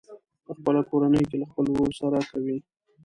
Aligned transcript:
په 0.45 0.51
خپله 0.57 0.81
کورنۍ 0.89 1.23
کې 1.29 1.35
له 1.41 1.45
خپل 1.51 1.65
ورور 1.69 1.91
سره 2.01 2.19
کوي. 2.31 2.57